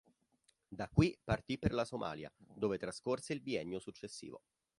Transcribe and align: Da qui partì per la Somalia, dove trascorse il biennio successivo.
Da 0.67 0.89
qui 0.89 1.15
partì 1.23 1.59
per 1.59 1.73
la 1.73 1.85
Somalia, 1.85 2.33
dove 2.37 2.79
trascorse 2.79 3.33
il 3.33 3.41
biennio 3.41 3.77
successivo. 3.77 4.41